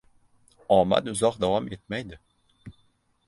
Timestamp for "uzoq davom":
1.11-1.69